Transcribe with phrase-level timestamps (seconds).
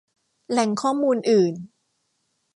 [0.51, 1.53] แหล่งข้อมูลอื่น